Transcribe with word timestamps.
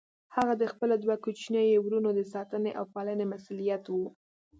هغه 0.35 0.53
د 0.61 0.63
خپلو 0.71 0.95
دوه 1.03 1.15
کوچنيو 1.23 1.83
وروڼو 1.85 2.09
د 2.15 2.21
ساتنې 2.33 2.71
او 2.79 2.85
پالنې 2.93 3.25
مسئوليت 3.33 3.83
و. 3.89 3.95